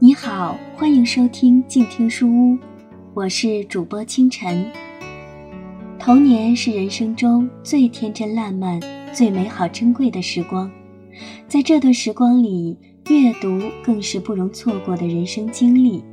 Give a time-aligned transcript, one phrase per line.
[0.00, 2.56] 你好，欢迎收听静听书屋，
[3.14, 4.64] 我是主播清晨。
[5.98, 8.80] 童年是人生中最天真烂漫、
[9.12, 10.70] 最美好珍贵的时光，
[11.48, 12.78] 在这段时光里，
[13.10, 16.04] 阅读更是不容错过的人生经历。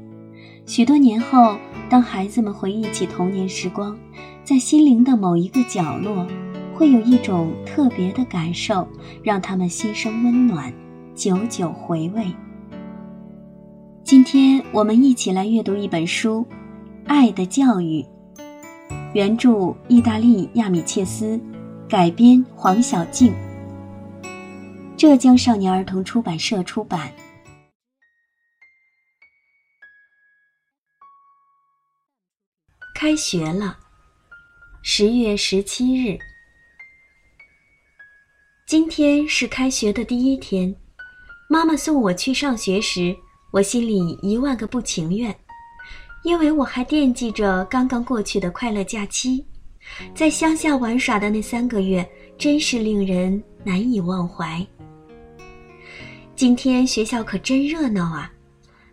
[0.65, 1.55] 许多年后，
[1.87, 3.95] 当孩子们回忆起童年时光，
[4.43, 6.25] 在心灵的某一个角落，
[6.73, 8.87] 会有一种特别的感受，
[9.21, 10.73] 让他们心生温暖，
[11.13, 12.25] 久久回味。
[14.05, 16.45] 今天我们一起来阅读一本书，
[17.07, 18.03] 《爱的教育》，
[19.15, 21.41] 原著意大利亚米切斯，
[21.89, 23.33] 改编黄小静，
[24.95, 27.11] 浙江少年儿童出版社出版。
[32.93, 33.79] 开学了，
[34.83, 36.19] 十月十七日，
[38.67, 40.75] 今天是开学的第一天，
[41.49, 43.17] 妈妈送我去上学时。
[43.55, 45.33] 我心里一万个不情愿，
[46.25, 49.45] 因为我还惦记着刚刚过去的快乐假期，
[50.13, 52.05] 在乡下玩耍的那三个月，
[52.37, 54.61] 真是令人难以忘怀。
[56.35, 58.29] 今天学校可真热闹啊，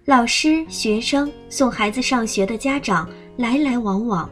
[0.04, 4.30] 老师、学生、送孩子上学的家长来来往往，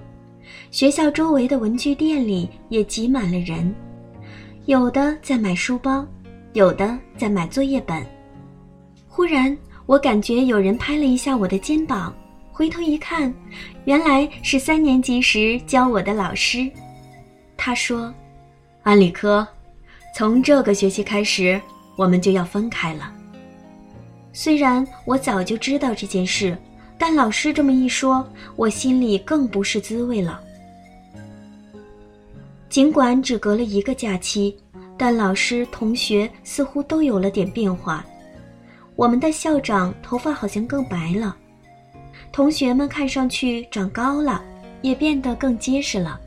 [0.71, 3.75] 学校周围的文具店里也挤满了人，
[4.67, 6.07] 有的在买书包，
[6.53, 8.01] 有的在买作业本。
[9.09, 9.59] 忽然。
[9.91, 12.15] 我感觉有人拍了一下我的肩膀，
[12.53, 13.35] 回头一看，
[13.87, 16.71] 原来是三年级时教我的老师。
[17.57, 18.15] 他说
[18.85, 19.45] ：“安理科，
[20.17, 21.61] 从这个学期开始，
[21.97, 23.13] 我们就要分开了。”
[24.33, 26.57] 虽然我早就知道这件事，
[26.97, 28.25] 但老师这么一说，
[28.55, 30.41] 我心里更不是滋味了。
[32.69, 34.57] 尽管只隔了一个假期，
[34.97, 38.07] 但老师、同学似乎都有了点变化。
[39.01, 41.35] 我们的校长头发好像更白了，
[42.31, 44.45] 同学们看上去长高了，
[44.83, 46.21] 也变得更结实了。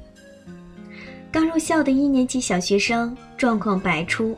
[1.31, 4.35] 刚入校的一年级小学生状况百出，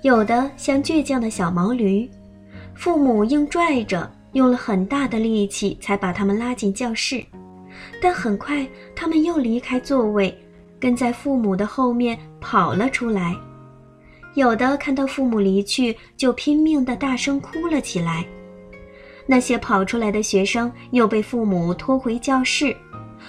[0.00, 2.10] 有的像倔强的小毛驴，
[2.74, 7.22] 父母硬拽着，用了很大的力气才把他们拉进教室，
[8.00, 10.34] 但很快他们又离开座位，
[10.80, 13.36] 跟在父母的后面跑了出来。
[14.34, 18.24] 有的看到父母离去，就拼命的大声哭了起来。
[19.26, 22.76] 那些跑出来的学生又被父母拖回教室，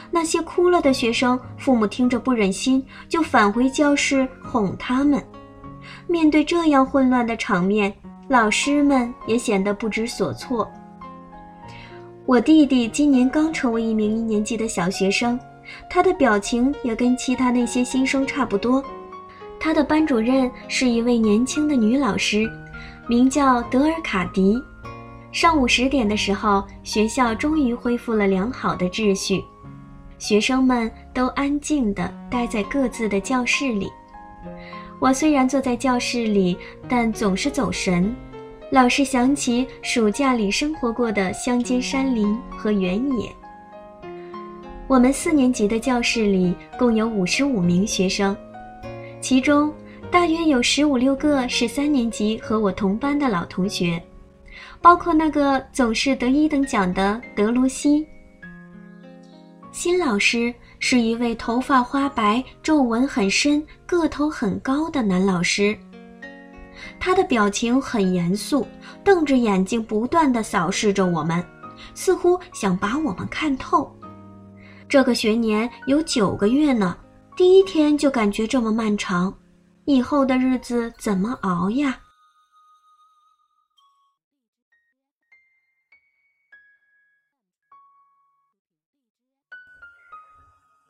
[0.09, 5.23] 那些哭了的学生，父母听着不忍心，就返回教室哄他们。
[6.07, 7.93] 面对这样混乱的场面，
[8.27, 10.67] 老师们也显得不知所措。
[12.25, 15.39] 我弟弟今年刚成为一名一年级的小学生，
[15.89, 18.83] 他的表情也跟其他那些新生差不多。
[19.63, 22.49] 他的班主任是一位年轻的女老师，
[23.07, 24.59] 名叫德尔卡迪。
[25.31, 29.43] 上午十点的时候，学校终于恢复了良好的秩序，
[30.17, 33.87] 学生们都安静地待在各自的教室里。
[34.97, 36.57] 我虽然坐在教室里，
[36.89, 38.15] 但总是走神，
[38.71, 43.31] 老是想起暑假里生活过的乡间山林和原野。
[44.87, 48.35] 我们四年级的教室里共有五十五名学生。
[49.21, 49.71] 其中
[50.09, 54.01] 大约有十五六个是三年级和我同班的老同学，
[54.81, 58.05] 包括那个总是得一等奖的德罗西。
[59.71, 65.77] 新老师是一位头发花白、皱纹很深、个头很高的男老师，
[66.99, 68.67] 他的表情很严肃，
[69.03, 71.41] 瞪着眼睛不断地扫视着我们，
[71.93, 73.89] 似乎想把我们看透。
[74.89, 76.97] 这个学年有九个月呢。
[77.37, 79.35] 第一天就感觉这么漫长，
[79.85, 81.99] 以后的日子怎么熬呀？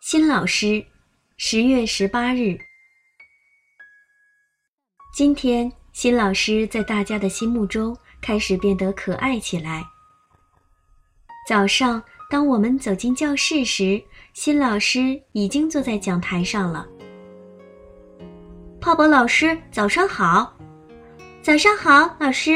[0.01, 0.85] 新老师，
[1.37, 2.57] 十月十八日。
[5.13, 9.85] 今天，新老师在大家的心目中开始变得可爱起来。
[11.47, 14.03] 早上，当我们走进教室时，
[14.33, 16.87] 新老师已经坐在讲台上了。
[18.79, 20.53] 泡泡老师，早上好！
[21.41, 22.53] 早上好，老师。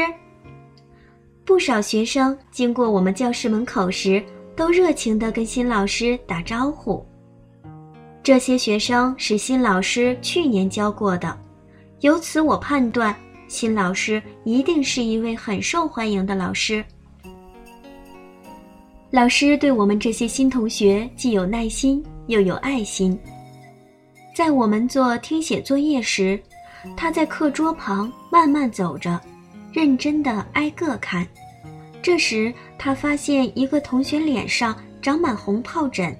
[1.44, 4.24] 不少学生经过我们教室门口时，
[4.56, 7.06] 都热情地跟新老师打招呼。
[8.22, 11.38] 这些学生是新老师去年教过的，
[12.00, 13.14] 由此我判断，
[13.48, 16.82] 新老师一定是一位很受欢迎的老师。
[19.12, 23.18] 老师对我们这些新同学既有耐心又有爱心。
[24.34, 26.38] 在我们做听写作业时，
[26.96, 29.18] 他在课桌旁慢慢走着，
[29.72, 31.26] 认真的挨个看，
[32.02, 36.14] 这时，他发现一个同学脸上长满红疱疹，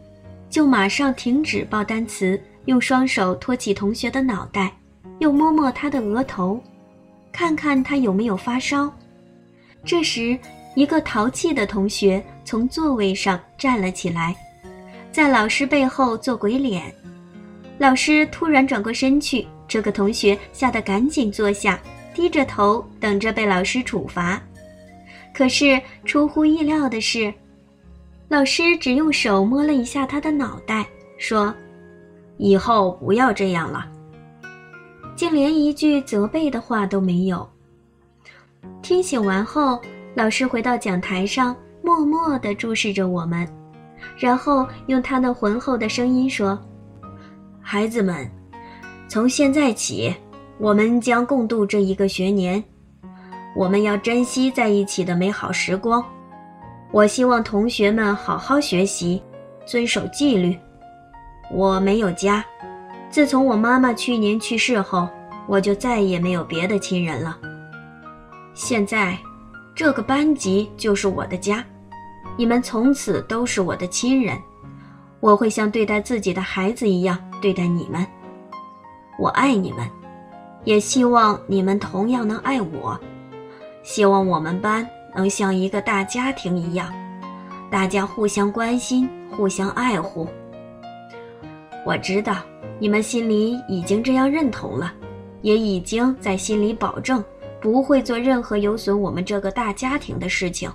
[0.48, 4.72] 就马上停止报单词，用双手托起同学的脑袋，
[5.18, 6.62] 又摸摸他的额头，
[7.32, 8.90] 看看他有没有发烧。
[9.84, 10.38] 这时，
[10.76, 14.37] 一个淘气的同学从座位上站了起来，
[15.11, 16.94] 在老师背后做鬼脸。
[17.78, 21.81] 老师突然转过身去，这个同学吓得赶紧坐下，
[22.14, 24.38] 低着头等着被老师处罚。
[25.32, 27.32] 可是出乎意料的是，
[28.29, 30.87] 老师只用手摸了一下他的脑袋，
[31.17, 31.55] 说
[32.37, 33.87] ：“以后不要这样了。”
[35.17, 37.49] 竟连一句责备的话都没有。
[38.82, 39.81] 听醒完后，
[40.16, 43.46] 老师回到讲台上，默默地注视着我们，
[44.16, 46.58] 然后用他那浑厚的声音说
[47.60, 48.26] ：“孩子们，
[49.08, 50.16] 从现在起，
[50.58, 52.64] 我们将共度这一个学年。”
[53.54, 56.02] 我们要珍惜在一起的美好时光。
[56.92, 59.22] 我希望同学们好好学习，
[59.66, 60.56] 遵守纪律。
[61.52, 62.42] 我没有家，
[63.10, 65.06] 自从我妈妈去年去世后，
[65.46, 67.36] 我就再也没有别的亲人了。
[68.54, 69.19] 现在，
[69.76, 71.62] 这个班级就是我的家，
[72.34, 74.34] 你们从此都是我的亲人。
[75.20, 78.05] 我会像对待自己的孩子一样对待你们。
[79.19, 79.87] 我爱你们，
[80.64, 82.99] 也希望你们同样能爱我。
[83.82, 86.90] 希望我们班能像一个大家庭一样，
[87.70, 90.26] 大家互相关心、互相爱护。
[91.84, 92.38] 我知道
[92.79, 94.90] 你们心里已经这样认同了，
[95.43, 97.22] 也已经在心里保证
[97.61, 100.70] 不会做任何有损我们这个大家庭的事情。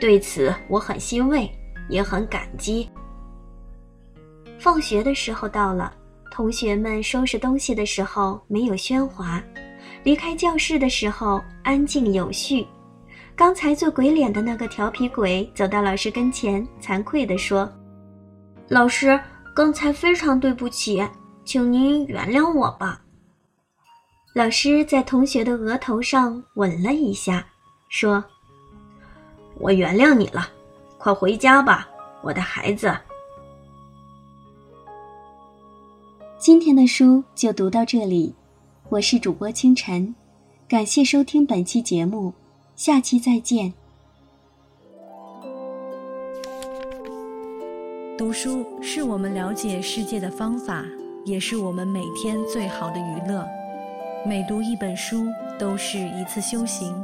[0.00, 1.50] 对此我很欣慰，
[1.88, 2.88] 也很感激。
[4.58, 5.92] 放学的时候到了，
[6.30, 9.42] 同学们收拾东西的时候没有喧哗。
[10.02, 12.66] 离开教室的时候安静有序，
[13.36, 17.70] 刚才做鬼脸的那个调皮鬼走到老师跟前，惭愧地说
[18.68, 19.20] ：“老师，
[19.54, 21.06] 刚才非常对不起，
[21.44, 23.02] 请您原谅我吧。”
[24.32, 27.44] 老师在同学的额头上吻了一下，
[27.88, 28.24] 说
[29.58, 30.48] ：“我原谅你了，
[30.98, 31.88] 快回家吧，
[32.22, 32.96] 我的孩子。”
[36.38, 38.32] 今天的书就读到这里。
[38.88, 40.14] 我是主播清晨，
[40.68, 42.32] 感谢收听本期节目，
[42.76, 43.72] 下期再见。
[48.16, 50.84] 读书是我们了解世界的方法，
[51.24, 53.44] 也是我们每天最好的娱乐。
[54.26, 56.94] 每读一本书都是一次修行。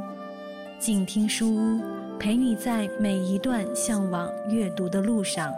[0.77, 1.81] 静听书屋，
[2.19, 5.51] 陪你在每一段向往阅读的路上。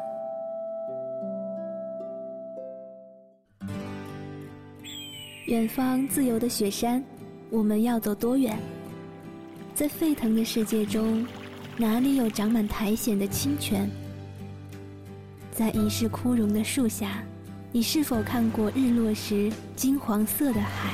[5.47, 7.03] 远方自由的雪山，
[7.50, 8.57] 我们要走多远？
[9.75, 11.27] 在沸腾的世界中，
[11.75, 13.89] 哪里有长满苔藓的清泉？
[15.51, 17.21] 在一世枯荣的树下，
[17.73, 20.94] 你是否看过日落时金黄色的海？